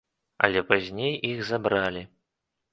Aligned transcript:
Але 0.47 0.63
пазней 0.71 1.13
іх 1.31 1.45
забралі. 1.53 2.03